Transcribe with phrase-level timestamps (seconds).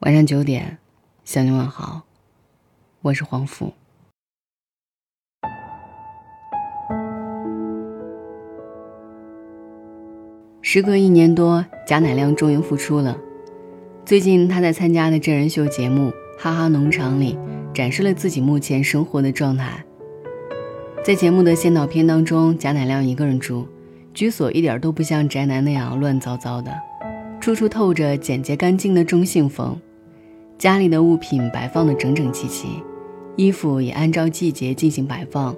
[0.00, 0.78] 晚上九点，
[1.24, 2.02] 向你问好，
[3.02, 3.72] 我是黄甫。
[10.62, 13.18] 时隔一年多，贾乃亮终于复出了。
[14.04, 17.36] 最近他在参加的真人秀节目《哈哈农场》里，
[17.74, 19.84] 展示了自己目前生活的状态。
[21.04, 23.66] 在节目的先导片当中，贾乃亮一个人住，
[24.14, 26.72] 居所一点都不像宅男那样乱糟糟的，
[27.40, 29.76] 处处透着简洁干净的中性风。
[30.58, 32.82] 家里的物品摆放的整整齐齐，
[33.36, 35.54] 衣服也按照季节进行摆放，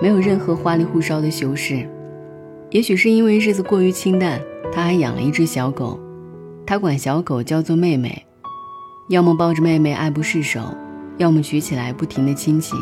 [0.00, 1.84] 没有任何花里胡哨的修饰。
[2.70, 4.40] 也许是因为日子过于清淡，
[4.72, 5.98] 他还养了一只小狗，
[6.64, 8.24] 他管小狗叫做妹妹，
[9.08, 10.60] 要么抱着妹妹爱不释手，
[11.16, 12.78] 要么举起来不停的亲亲，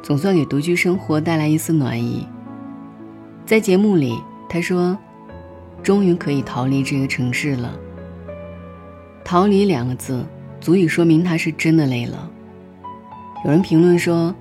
[0.00, 2.24] 总算给独居生活带来一丝暖意。
[3.44, 4.14] 在节目里，
[4.48, 4.96] 他说
[5.82, 7.76] ：“终于可以逃离这个城市了。”
[9.24, 10.24] 逃离两个字。
[10.60, 12.30] 足以说明他是真的累了。
[13.44, 14.34] 有人评论说：“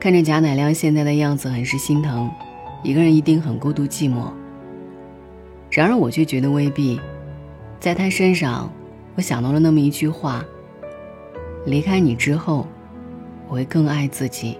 [0.00, 2.30] 看着贾乃亮现在的样子，很是心疼，
[2.82, 4.32] 一个人一定很孤独寂寞。”
[5.70, 6.98] 然而，我却觉得未必。
[7.78, 8.72] 在他身上，
[9.14, 10.42] 我想到了那么一句话
[11.66, 12.66] ：“离开你之后，
[13.48, 14.58] 我会更爱自己。”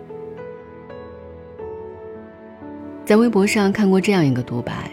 [3.06, 4.90] 在微博上看过这样一个独白：“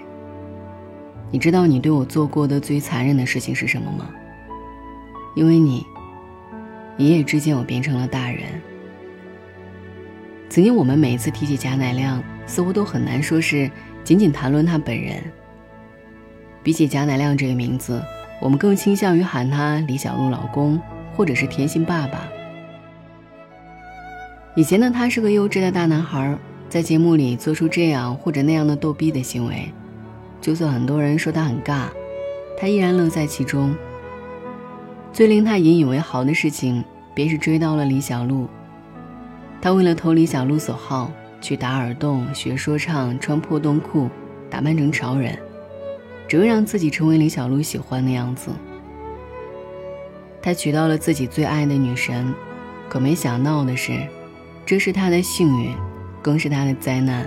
[1.29, 4.09] 你知道你对我做过的最残忍的事情是什么吗？”
[5.35, 5.85] 因为你，
[6.97, 8.43] 一夜之间我变成了大人。
[10.49, 13.69] 曾经我们每一次提起贾乃亮，似乎都很难说是
[14.03, 15.21] 仅仅谈论他本人。
[16.63, 18.01] 比起贾乃亮这个名字，
[18.41, 20.81] 我们更倾向于喊他李小璐老公，
[21.15, 22.21] 或者是甜心爸爸。
[24.55, 26.37] 以前的他是个幼稚的大男孩，
[26.69, 29.69] 在节目里做出这样或者那样的逗逼的行为，
[30.39, 31.87] 就算很多人说他很尬，
[32.57, 33.75] 他依然乐在其中。
[35.15, 38.49] 最令他引以为豪的事情，便是追到了李小璐。
[39.61, 44.09] 他为了投李小璐所好，去打耳洞、学说唱、穿破洞裤、
[44.49, 45.39] 打扮成潮人，
[46.27, 48.51] 只为让自己成为李小璐喜欢的样子。
[50.41, 52.33] 他娶到了自己最爱的女神，
[52.89, 53.97] 可没想到的是，
[54.65, 55.73] 这是他的幸运，
[56.21, 57.25] 更是他的灾难。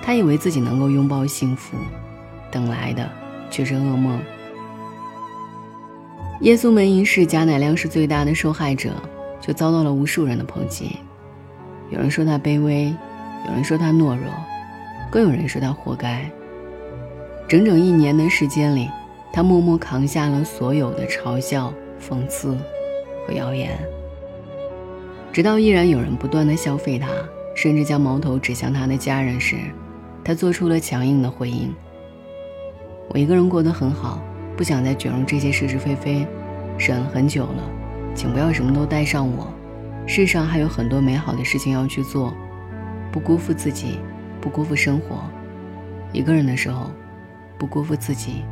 [0.00, 1.76] 他以为自己能够拥抱幸福，
[2.52, 3.10] 等来的
[3.50, 4.20] 却是噩梦。
[6.40, 8.90] 耶稣门一事，贾乃亮是最大的受害者，
[9.40, 10.96] 就遭到了无数人的抨击。
[11.90, 12.94] 有人说他卑微，
[13.48, 14.26] 有人说他懦弱，
[15.10, 16.30] 更有人说他活该。
[17.48, 18.88] 整整一年的时间里，
[19.32, 22.56] 他默默扛下了所有的嘲笑、讽刺
[23.26, 23.76] 和谣言，
[25.32, 27.08] 直到依然有人不断的消费他，
[27.56, 29.56] 甚至将矛头指向他的家人时，
[30.22, 31.74] 他做出了强硬的回应
[33.10, 34.22] ：“我一个人过得很好。”
[34.58, 36.26] 不想再卷入这些是是非非，
[36.76, 37.70] 忍了很久了，
[38.12, 39.46] 请不要什么都带上我。
[40.04, 42.34] 世上还有很多美好的事情要去做，
[43.12, 44.00] 不辜负自己，
[44.40, 45.22] 不辜负生活。
[46.12, 46.90] 一个人的时候，
[47.56, 48.42] 不辜负自己。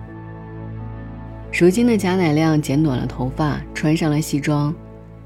[1.59, 4.73] 如今的贾乃亮剪短了头发，穿上了西装，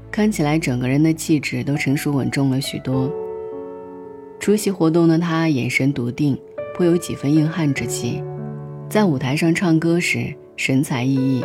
[0.09, 3.07] 看起来整个人的气质都成熟稳重了许多。
[4.39, 6.35] 出席活动的他眼神笃定，
[6.75, 8.23] 颇有几分硬汉之气，
[8.89, 10.33] 在舞台上唱歌时。
[10.63, 11.43] 神采奕奕，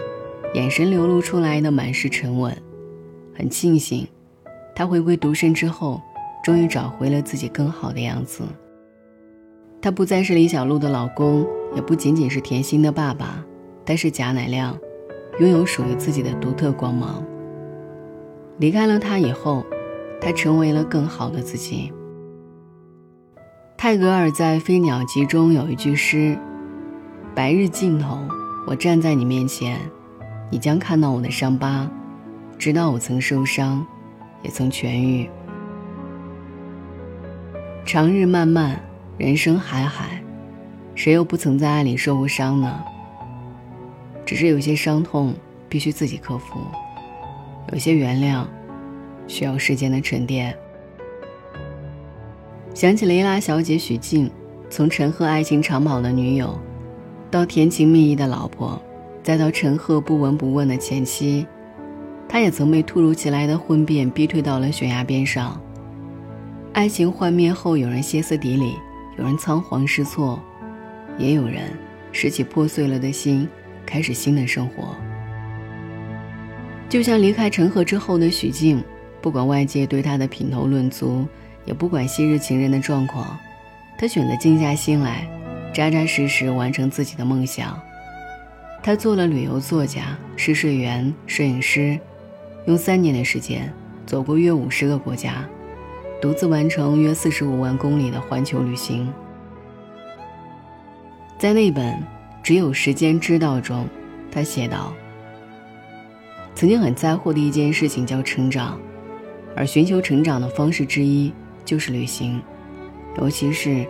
[0.53, 2.55] 眼神流露出来的满是沉稳。
[3.35, 4.07] 很庆幸，
[4.75, 6.03] 他回归独身之后，
[6.45, 8.43] 终于找回了自己更好的样子。
[9.81, 13.43] 他不再是李小璐的老公，也不仅仅是甜心的爸爸，
[13.87, 14.79] 但是贾乃亮，
[15.41, 17.25] 拥有属于自己的独特光芒。
[18.59, 19.65] 离开了他以后，
[20.21, 21.91] 他成为了更好的自己。
[23.79, 26.37] 泰戈尔在《飞鸟集》中有一句诗
[27.35, 28.19] ：“白日尽头。”
[28.69, 29.79] 我站在你面前，
[30.51, 31.89] 你将看到我的伤疤，
[32.59, 33.87] 知道我曾受伤，
[34.43, 35.31] 也曾痊愈。
[37.85, 38.83] 长日漫漫，
[39.19, 40.21] 人生海海，
[40.97, 42.83] 谁又不曾在爱里受过伤呢？
[44.25, 45.33] 只是有些伤痛
[45.69, 46.59] 必须自己克服，
[47.73, 48.45] 有些原谅
[49.29, 50.53] 需要时间的沉淀。
[52.75, 54.29] 想起了伊拉小姐许静，
[54.69, 56.59] 从陈赫爱情长跑的女友。
[57.31, 58.81] 到甜情蜜意的老婆，
[59.23, 61.47] 再到陈赫不闻不问的前妻，
[62.29, 65.61] 他也曾被突如其来的婚变逼退到了悬崖边上。
[66.73, 68.75] 爱情幻灭后，有人歇斯底里，
[69.19, 70.39] 有人仓皇失措，
[71.19, 71.63] 也有人
[72.13, 73.49] 拾起破碎了的心，
[73.85, 74.95] 开始新的生活。
[76.89, 78.83] 就像离开陈赫之后的许静，
[79.21, 81.27] 不管外界对他的品头论足，
[81.65, 83.37] 也不管昔日情人的状况，
[83.99, 85.27] 他选择静下心来。
[85.77, 87.79] 扎扎实实完成自己的梦想。
[88.83, 92.01] 他做了旅游作家、试睡员、摄影师，
[92.65, 93.71] 用三年的时间
[94.07, 95.47] 走过约五十个国家，
[96.19, 99.13] 独自完成约四十五万公里的环球旅行。
[101.37, 101.93] 在那本
[102.43, 103.87] 《只有时间知道》中，
[104.33, 104.95] 他写道
[106.57, 108.81] ：“曾经很在乎的一件事情叫成长，
[109.55, 111.31] 而寻求成长的方式之一
[111.67, 112.41] 就是旅行，
[113.19, 113.87] 尤其是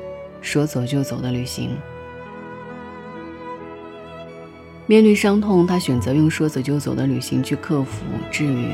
[0.47, 1.71] 说走就走的旅行。”
[4.87, 8.69] 面对伤痛，他选择用说走就走的旅行去克服、治愈，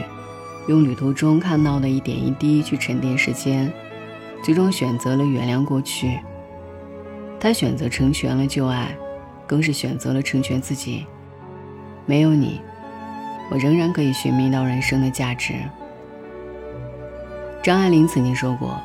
[0.68, 3.72] 用旅途中看到的一点一滴去沉淀时间，
[4.44, 6.20] 最终选择了原谅过去。
[7.40, 8.94] 他选择成全了旧爱，
[9.46, 11.06] 更是选择了成全自己。
[12.04, 12.60] 没有你，
[13.50, 15.54] 我仍然可以寻觅到人生的价值。
[17.62, 18.78] 张爱玲曾经说过，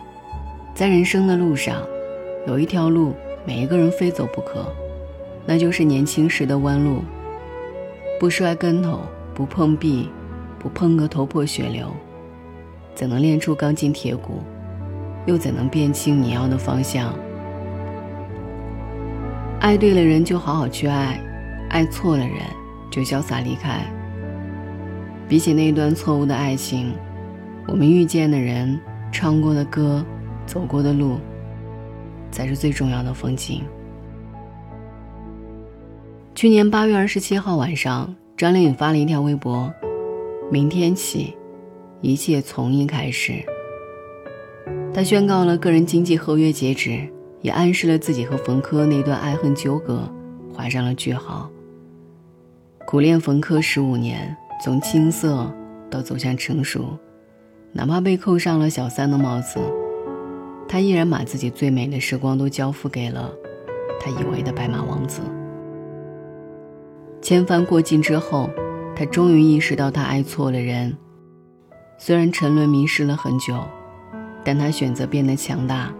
[0.73, 1.81] 在人生的路上，
[2.47, 3.13] 有一条路
[3.45, 4.65] 每一个人非走不可，
[5.45, 7.01] 那就是年轻时的弯路。
[8.21, 9.01] 不摔跟头，
[9.35, 10.07] 不碰壁，
[10.57, 11.91] 不碰个头破血流，
[12.95, 14.41] 怎能练出钢筋铁骨？
[15.25, 17.13] 又怎能辨清你要的方向？
[19.59, 21.21] 爱对了人就好好去爱，
[21.69, 22.37] 爱错了人
[22.89, 23.81] 就潇洒离开。
[25.27, 26.93] 比起那段错误的爱情，
[27.67, 28.79] 我们遇见的人、
[29.11, 30.01] 唱过的歌、
[30.45, 31.17] 走过的路，
[32.31, 33.63] 才是最重要的风景。
[36.35, 39.73] 去年八月二十七号晚上，张靓颖发了一条微博
[40.51, 41.35] ：“明天起，
[42.01, 43.33] 一切从一开始。”
[44.93, 47.07] 她宣告了个人经济合约截止，
[47.41, 50.07] 也暗示了自己和冯轲那段爱恨纠葛
[50.53, 51.49] 画上了句号。
[52.85, 55.51] 苦恋冯轲十五年，从青涩
[55.89, 56.97] 到走向成熟，
[57.73, 59.59] 哪怕被扣上了小三的帽子，
[60.67, 63.31] 她依然把自己最美的时光都交付给了
[63.99, 65.21] 他以为的白马王子。
[67.21, 68.49] 千帆过尽之后，
[68.95, 70.95] 他终于意识到他爱错了人。
[71.97, 73.59] 虽然沉沦迷失了很久，
[74.43, 75.91] 但他选择变得强大，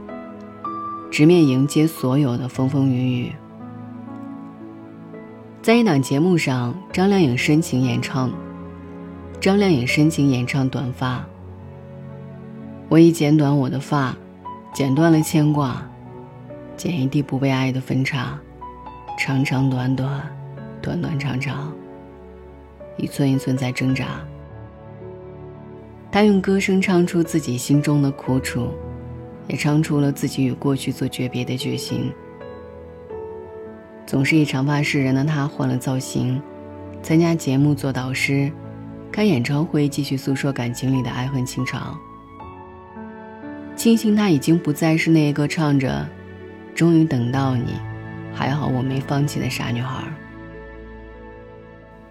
[1.09, 3.31] 直面迎接所有的风风雨雨。
[5.61, 8.31] 在一档节目上，张靓颖深情演唱。
[9.39, 11.17] 张靓颖深情演唱《短发》。
[12.89, 14.15] 我已剪短我的发，
[14.77, 15.81] 剪断了牵挂，
[16.75, 18.39] 剪一地不被爱的分叉，
[19.17, 20.21] 长长短短。
[20.79, 21.73] 短短长长，
[22.95, 24.23] 一寸一寸在挣扎。
[26.11, 28.69] 他用歌声唱出自己心中的苦楚，
[29.47, 32.13] 也唱出了自己与过去做诀别的决心。
[34.05, 36.39] 总是以长发示人的他换了造型，
[37.01, 38.51] 参加节目做导师，
[39.11, 41.99] 开演唱会继续诉说感情里的爱恨情长。
[43.87, 46.05] 庆幸他已经不再是那个唱着
[46.75, 47.71] “终于等到你，
[48.33, 50.03] 还好我没放弃”的傻女孩。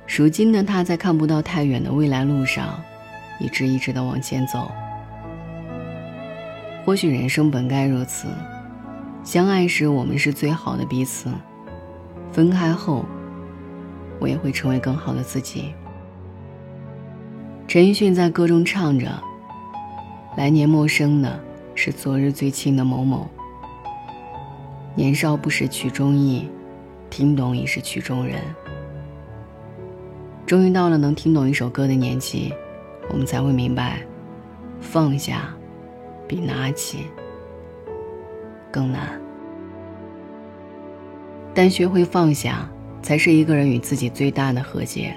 [0.07, 2.83] 如今的他在看不到太远的未来路上，
[3.39, 4.73] 一直一直的往前走。
[6.87, 8.27] 或许人生本该如此，
[9.23, 11.29] 相爱时我们是最好的彼此，
[12.33, 13.05] 分开后，
[14.19, 15.75] 我也会成为更好的自己。
[17.69, 19.13] 陈奕迅在歌中唱着
[20.39, 21.39] ：“来年陌生的
[21.77, 23.29] 是昨日最亲的某某。
[24.97, 26.49] 年少不识曲中意，
[27.11, 28.41] 听懂已是曲中人。”
[30.47, 32.55] 终于到了能听懂一首歌的年纪，
[33.11, 34.01] 我们才会明白，
[34.81, 35.55] 放下
[36.27, 37.07] 比拿起
[38.73, 39.21] 更难。
[41.53, 42.69] 但学会放下，
[43.03, 45.15] 才是一个人与自己最大的和解。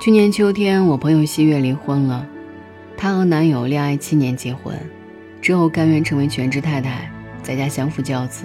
[0.00, 2.26] 去年秋天，我朋友西月离婚了，
[2.96, 4.74] 她和男友恋爱七年结婚，
[5.40, 7.10] 之后甘愿成为全职太太，
[7.42, 8.44] 在家相夫教子。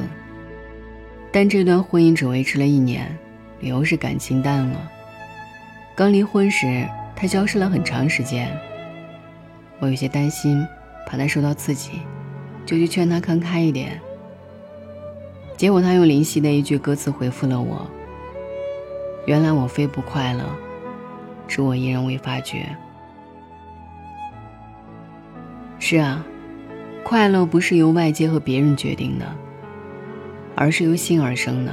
[1.32, 3.06] 但这段婚姻只维持了一年，
[3.60, 4.92] 理由是感情淡了。
[5.94, 8.50] 刚离婚时，他消失了很长时间。
[9.80, 10.66] 我有些担心，
[11.06, 12.00] 怕他受到刺激，
[12.66, 14.00] 就去劝他看开一点。
[15.58, 17.86] 结果他用林夕的一句歌词回复了我
[19.28, 20.44] ：“原来我非不快乐，
[21.48, 22.66] 只我一人未发觉。”
[25.80, 26.26] 是啊，
[27.06, 29.28] 快乐不是由外界和别人决定的，
[30.56, 31.72] 而是由心而生的。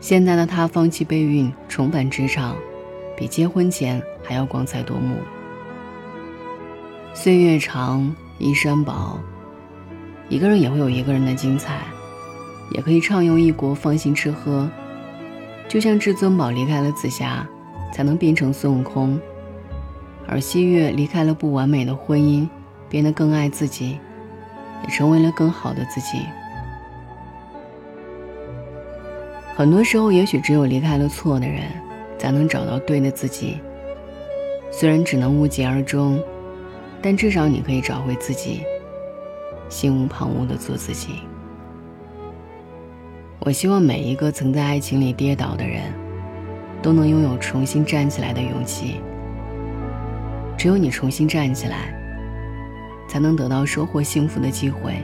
[0.00, 2.56] 现在的他放弃备孕，重返职场，
[3.14, 5.16] 比结婚前还要光彩夺目。
[7.12, 9.20] 岁月长，衣衫薄，
[10.30, 11.80] 一个人也会有一个人的精彩，
[12.70, 14.66] 也可以畅游异国，放心吃喝。
[15.68, 17.46] 就像至尊宝离开了紫霞，
[17.92, 19.18] 才能变成孙悟空；
[20.26, 22.48] 而西月离开了不完美的婚姻，
[22.94, 23.98] 变得更爱自己，
[24.84, 26.20] 也成为了更好的自己。
[29.56, 31.62] 很多时候，也许只有离开了错的人，
[32.16, 33.58] 才能找到对的自己。
[34.70, 36.22] 虽然只能无疾而终，
[37.02, 38.62] 但至少你可以找回自己，
[39.68, 41.14] 心无旁骛的做自己。
[43.40, 45.82] 我希望每一个曾在爱情里跌倒的人，
[46.80, 49.00] 都能拥有重新站起来的勇气。
[50.56, 51.92] 只有你重新站起来，
[53.08, 54.96] 才能得到收获幸福的机会。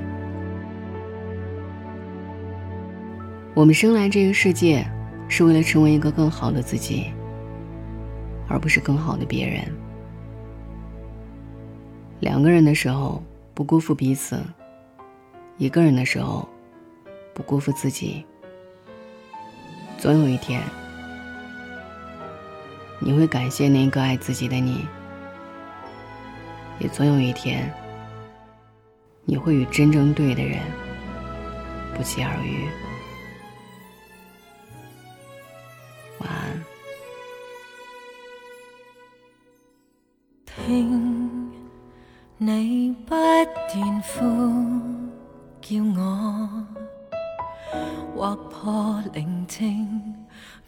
[3.55, 4.87] 我们生来这个世界，
[5.29, 7.13] 是为了成为一个更好的自己，
[8.49, 9.65] 而不是更好的别人。
[12.21, 13.23] 两个人的时候
[13.55, 14.39] 不辜负彼此，
[15.59, 16.49] 一个人的时候
[17.35, 18.25] 不辜负自己。
[19.99, 20.63] 总有一天，
[22.99, 24.87] 你会感谢那个爱自己的你；
[26.79, 27.71] 也总有一天，
[29.25, 30.59] 你会与真正对的人
[31.97, 32.69] 不期而遇。
[36.19, 36.65] 晚安。
[40.45, 41.51] 听
[42.39, 44.19] 你不断呼
[45.61, 46.67] 叫我。
[48.17, 49.89] 划破宁静，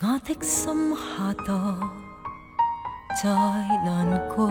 [0.00, 1.76] 我的心下堕，
[3.22, 3.28] 再
[3.84, 4.50] 难过，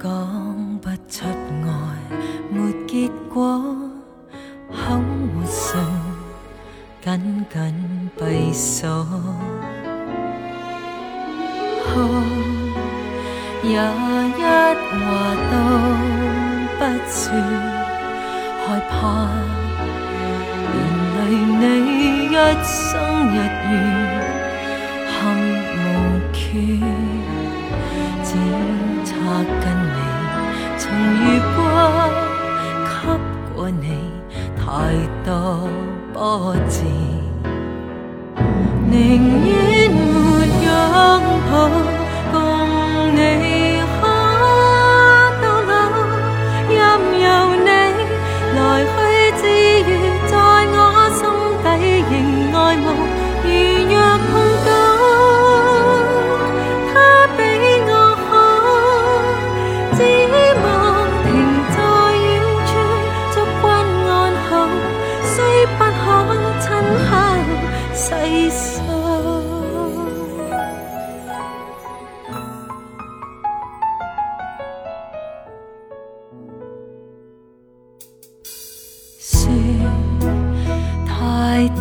[0.00, 1.24] 讲不出
[3.32, 3.62] 果，
[4.70, 5.80] 口没信，
[7.02, 9.06] 紧紧闭锁，
[11.84, 11.88] 哭
[13.62, 14.42] 也一
[14.90, 15.00] 话
[15.50, 15.52] 都
[16.78, 17.32] 不说，
[18.66, 18.92] 害怕
[20.72, 20.74] 连
[21.16, 21.20] 累。
[21.62, 21.64] 你
[22.26, 22.70] 一生
[23.28, 23.32] 日
[23.70, 23.72] 月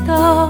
[0.08, 0.41] 到